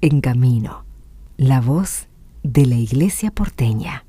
[0.00, 0.84] En Camino,
[1.36, 2.08] la voz
[2.44, 4.04] de la Iglesia porteña.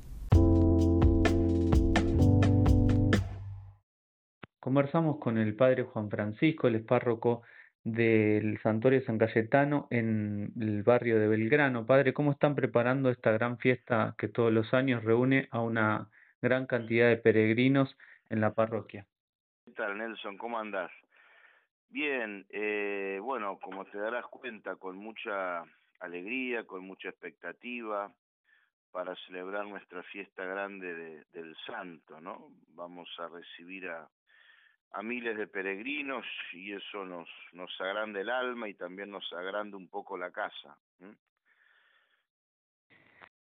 [4.60, 7.42] Conversamos con el padre Juan Francisco, el párroco
[7.82, 11.84] del Santuario San Cayetano en el barrio de Belgrano.
[11.86, 16.08] Padre, ¿cómo están preparando esta gran fiesta que todos los años reúne a una
[16.40, 17.96] gran cantidad de peregrinos
[18.28, 19.06] en la parroquia?
[19.64, 20.38] ¿Qué tal, Nelson?
[20.38, 20.92] ¿Cómo andás?
[21.88, 25.64] Bien, eh, bueno, como te darás cuenta, con mucha
[26.00, 28.12] alegría, con mucha expectativa
[28.90, 32.48] para celebrar nuestra fiesta grande del Santo, ¿no?
[32.74, 34.08] Vamos a recibir a,
[34.92, 39.76] a miles de peregrinos y eso nos, nos agranda el alma y también nos agranda
[39.76, 40.76] un poco la casa.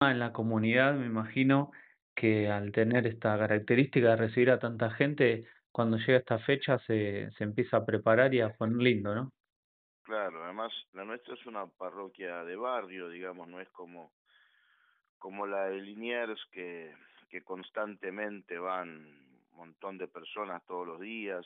[0.01, 1.71] En la comunidad me imagino
[2.15, 7.31] que al tener esta característica de recibir a tanta gente, cuando llega esta fecha se,
[7.37, 9.33] se empieza a preparar y a poner lindo, ¿no?
[10.09, 14.11] Claro, además la nuestra es una parroquia de barrio, digamos, no es como,
[15.19, 16.97] como la de Liniers que,
[17.29, 19.07] que constantemente van
[19.53, 21.45] montón de personas todos los días.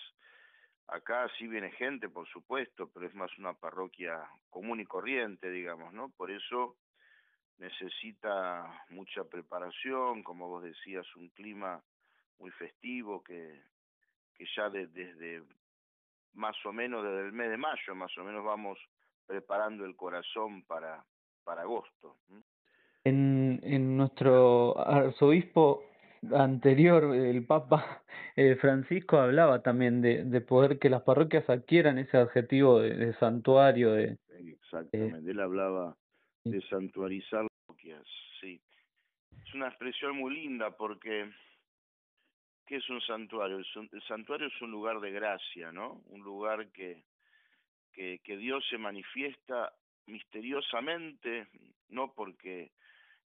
[0.86, 5.92] Acá sí viene gente, por supuesto, pero es más una parroquia común y corriente, digamos,
[5.92, 6.10] ¿no?
[6.10, 6.76] Por eso
[7.58, 11.82] necesita mucha preparación, como vos decías, un clima
[12.38, 13.60] muy festivo que,
[14.36, 15.42] que ya desde
[16.34, 18.78] más o menos desde el mes de mayo, más o menos vamos
[19.26, 21.04] preparando el corazón para,
[21.44, 22.16] para agosto.
[23.04, 25.84] En, en nuestro arzobispo
[26.30, 28.02] anterior, el Papa
[28.36, 33.92] eh, Francisco hablaba también de, de poder que las parroquias adquieran ese adjetivo de, santuario.
[33.92, 35.96] De, Exactamente, él hablaba
[36.44, 38.02] de santuarizar parroquias,
[38.40, 38.60] sí.
[39.46, 41.30] Es una expresión muy linda porque,
[42.66, 43.58] ¿qué es un santuario?
[43.58, 46.02] El, santuario es un lugar de gracia, ¿no?
[46.06, 47.04] Un lugar que,
[47.92, 49.72] que, que Dios se manifiesta
[50.06, 51.48] misteriosamente,
[51.88, 52.72] no porque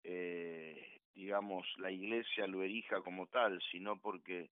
[0.04, 4.50] eh, digamos, la iglesia lo erija como tal, sino porque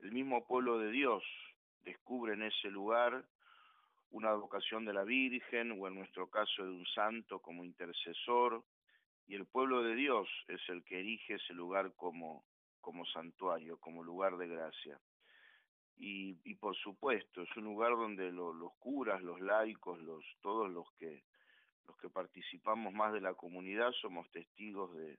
[0.00, 1.22] el mismo pueblo de Dios
[1.84, 3.24] descubre en ese lugar
[4.10, 8.64] una vocación de la Virgen o en nuestro caso de un santo como intercesor
[9.26, 12.44] y el pueblo de Dios es el que erige ese lugar como,
[12.88, 14.98] como santuario, como lugar de gracia.
[15.98, 20.90] Y, y por supuesto es un lugar donde los curas, los laicos, los, todos los
[20.92, 21.22] que,
[21.86, 25.18] los que participamos más de la comunidad somos testigos de,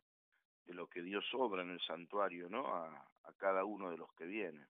[0.66, 2.66] de lo que Dios obra en el santuario, ¿no?
[2.74, 3.06] A,
[3.38, 4.66] cada uno de los que viene.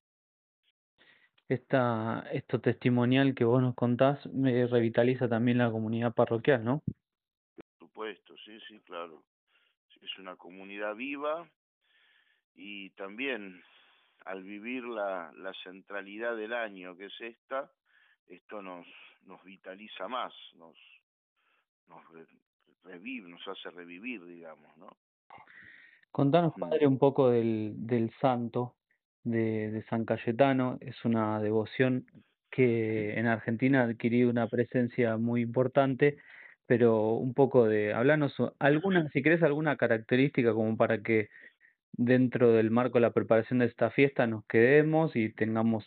[1.47, 6.83] Esta, esto testimonial que vos nos contás me revitaliza también la comunidad parroquial, ¿no?
[7.55, 9.23] Por supuesto, sí, sí, claro.
[10.01, 11.49] Es una comunidad viva
[12.59, 13.63] y también
[14.25, 17.71] al vivir la, la centralidad del año que es esta,
[18.27, 18.85] esto nos,
[19.25, 20.75] nos vitaliza más, nos,
[21.87, 22.03] nos
[22.83, 24.97] revive, nos hace revivir, digamos, ¿no?
[26.11, 28.75] Contanos, padre, un poco del, del santo
[29.23, 30.77] de, de San Cayetano.
[30.81, 32.05] Es una devoción
[32.49, 36.17] que en Argentina ha adquirido una presencia muy importante,
[36.65, 41.29] pero un poco de, hablanos alguna, si querés, alguna característica como para que
[41.93, 45.85] dentro del marco de la preparación de esta fiesta nos quedemos y tengamos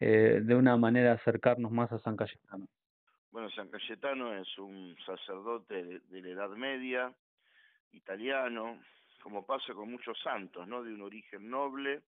[0.00, 2.66] eh, de una manera acercarnos más a San Cayetano.
[3.30, 7.12] Bueno, San Cayetano es un sacerdote de la Edad Media,
[7.92, 8.80] italiano,
[9.22, 10.82] como pasa con muchos santos, ¿no?
[10.82, 12.02] De un origen noble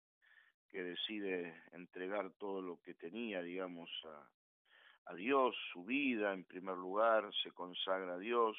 [0.71, 6.77] que decide entregar todo lo que tenía, digamos, a, a Dios, su vida en primer
[6.77, 8.57] lugar, se consagra a Dios.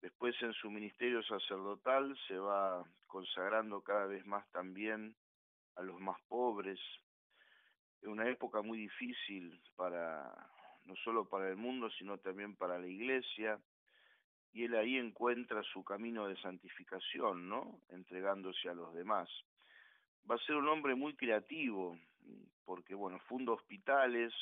[0.00, 5.14] Después en su ministerio sacerdotal se va consagrando cada vez más también
[5.76, 6.78] a los más pobres.
[8.00, 10.50] Es una época muy difícil para
[10.84, 13.60] no solo para el mundo, sino también para la iglesia
[14.52, 17.80] y él ahí encuentra su camino de santificación, ¿no?
[17.90, 19.28] Entregándose a los demás.
[20.28, 21.96] Va a ser un hombre muy creativo,
[22.64, 24.32] porque, bueno, funda hospitales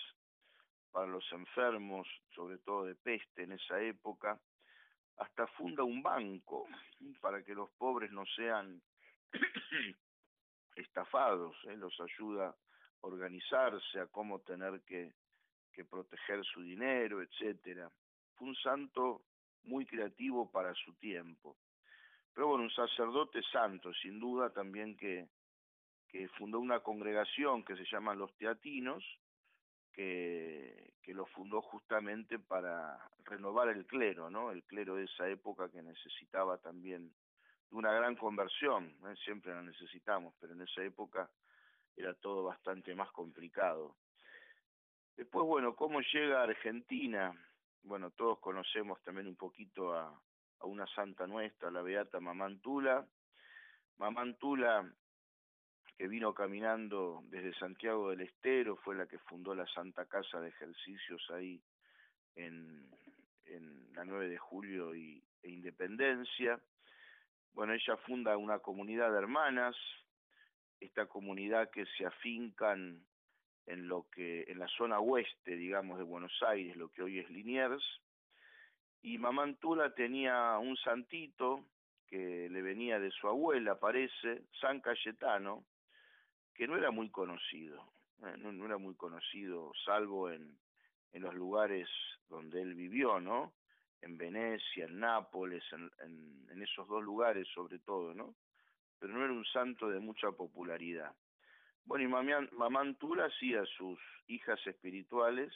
[0.90, 4.40] para los enfermos, sobre todo de peste en esa época,
[5.18, 6.66] hasta funda un banco
[7.20, 8.80] para que los pobres no sean
[10.76, 11.76] estafados, ¿eh?
[11.76, 12.56] los ayuda a
[13.06, 15.12] organizarse, a cómo tener que,
[15.72, 17.90] que proteger su dinero, etcétera.
[18.34, 19.22] Fue un santo
[19.64, 21.56] muy creativo para su tiempo.
[22.32, 25.28] Pero bueno, un sacerdote santo, sin duda también que,
[26.08, 29.04] que fundó una congregación que se llama los teatinos,
[29.98, 34.52] que, lo fundó justamente para renovar el clero, ¿no?
[34.52, 37.12] El clero de esa época que necesitaba también
[37.70, 39.16] de una gran conversión, ¿eh?
[39.24, 41.28] siempre la necesitamos, pero en esa época
[41.96, 43.96] era todo bastante más complicado.
[45.16, 47.34] Después, bueno, ¿cómo llega a Argentina?
[47.82, 50.20] bueno, todos conocemos también un poquito a,
[50.60, 53.06] a una santa nuestra, la beata Mamantula.
[53.96, 54.92] Mamantula,
[55.98, 60.50] que vino caminando desde Santiago del Estero, fue la que fundó la Santa Casa de
[60.50, 61.60] Ejercicios ahí
[62.36, 62.88] en,
[63.46, 66.60] en la 9 de julio y, e Independencia.
[67.52, 69.74] Bueno, ella funda una comunidad de hermanas,
[70.78, 73.04] esta comunidad que se afincan
[73.66, 77.28] en lo que en la zona oeste, digamos, de Buenos Aires, lo que hoy es
[77.28, 77.82] Liniers,
[79.02, 81.64] y Mamantula tenía un santito
[82.06, 85.64] que le venía de su abuela, parece, San Cayetano,
[86.58, 87.92] que no era muy conocido,
[88.24, 90.58] eh, no, era muy conocido, salvo en,
[91.12, 91.88] en los lugares
[92.28, 93.54] donde él vivió, ¿no?
[94.02, 95.88] En Venecia, en Nápoles, en,
[96.50, 98.34] en esos dos lugares sobre todo, ¿no?
[98.98, 101.14] Pero no era un santo de mucha popularidad.
[101.84, 105.54] Bueno, y Mamantula sí a sus hijas espirituales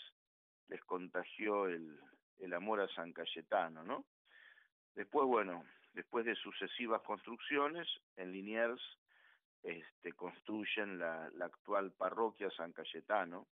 [0.69, 1.99] les contagió el,
[2.39, 4.05] el amor a San Cayetano, ¿no?
[4.95, 5.65] Después, bueno,
[5.95, 8.81] después de sucesivas construcciones, en Liniers
[9.63, 13.47] este, construyen la, actual parroquia San Cayetano,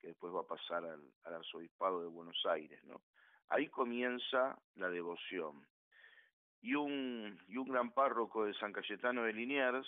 [0.00, 3.02] que después va a pasar al, al arzobispado de Buenos Aires, ¿no?
[3.48, 5.66] Ahí comienza la devoción.
[6.60, 9.86] Y un, y un gran párroco de San Cayetano de Liniers,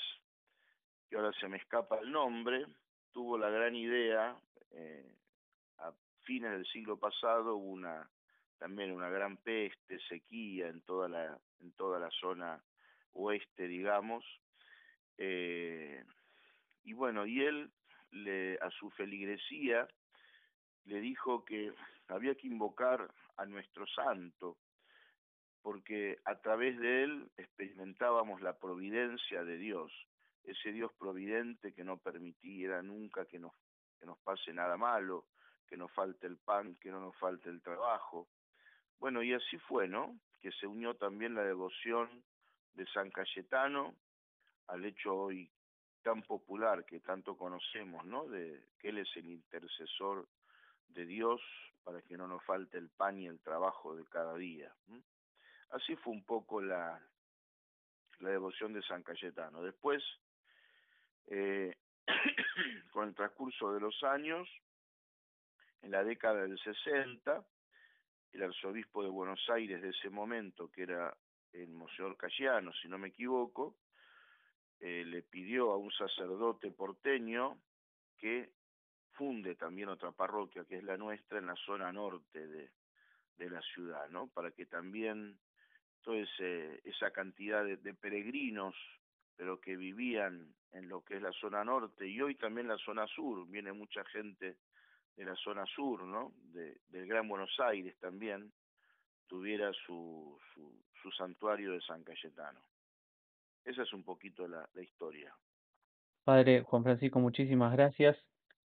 [1.09, 2.67] que ahora se me escapa el nombre,
[3.13, 4.37] tuvo la gran idea,
[4.73, 5.17] eh,
[5.79, 5.93] a
[6.23, 8.09] fines del siglo pasado, una
[8.59, 12.63] también una gran peste, sequía en toda la, en toda la zona
[13.13, 14.25] oeste, digamos.
[15.19, 16.05] Eh,
[16.85, 17.71] y bueno, y él
[18.11, 19.89] le, a su feligresía
[20.85, 21.73] le dijo que
[22.09, 24.57] había que invocar a nuestro santo,
[25.63, 29.93] porque a través de él experimentábamos la providencia de Dios,
[30.45, 33.53] ese Dios providente que no permitiera nunca que nos,
[33.99, 35.27] que nos pase nada malo,
[35.67, 38.29] que nos falte el pan, que no nos falte el trabajo,
[38.99, 40.19] bueno, y así fue, ¿no?
[40.41, 42.09] Que se unió también la devoción
[42.75, 43.95] de San Cayetano
[44.69, 45.51] al hecho hoy
[46.03, 48.27] tan popular que tanto conocemos, ¿no?
[48.29, 50.29] De que él es el intercesor
[50.89, 51.41] de Dios
[51.83, 54.73] para que no nos falte el pan y el trabajo de cada día.
[55.71, 57.01] Así fue un poco la,
[58.21, 59.63] la devoción de San Cayetano.
[59.63, 60.03] Después,
[61.27, 61.77] eh,
[62.93, 64.49] con el transcurso de los años,
[65.83, 67.45] en la década del 60,
[68.33, 71.17] el arzobispo de Buenos Aires de ese momento, que era
[71.53, 73.77] el Monseñor Cayano, si no me equivoco,
[74.81, 77.59] eh, le pidió a un sacerdote porteño
[78.19, 78.51] que
[79.13, 82.71] funde también otra parroquia, que es la nuestra, en la zona norte de,
[83.39, 84.29] de la ciudad, ¿no?
[84.29, 85.39] Para que también
[86.03, 86.19] toda
[86.85, 88.77] esa cantidad de, peregrinos,
[89.37, 93.07] pero que vivían en lo que es la zona norte y hoy también la zona
[93.09, 94.59] sur, viene mucha gente
[95.17, 96.33] de la zona sur, ¿no?
[96.53, 98.53] De, del Gran Buenos Aires también,
[99.27, 102.61] tuviera su, su, su, santuario de San Cayetano.
[103.67, 105.35] Esa es un poquito la, la historia.
[106.25, 108.17] Padre Juan Francisco, muchísimas gracias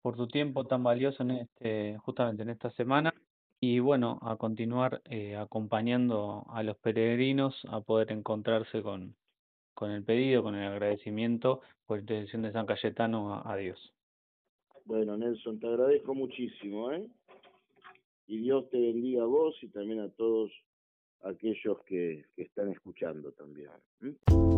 [0.01, 3.13] por tu tiempo tan valioso en este, justamente en esta semana
[3.60, 9.16] y bueno, a continuar eh, acompañando a los peregrinos a poder encontrarse con,
[9.74, 13.94] con el pedido, con el agradecimiento por intercesión de San Cayetano a, a Dios.
[14.86, 17.07] Bueno, Nelson, te agradezco muchísimo, ¿eh?
[18.28, 20.51] Y Dios te bendiga a vos y también a todos
[21.24, 23.72] aquellos que, que están escuchando también.
[24.03, 24.49] ¿eh?